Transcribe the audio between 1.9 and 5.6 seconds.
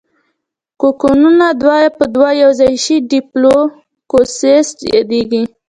په دوه یوځای شي ډیپلو کوکس یادیږي.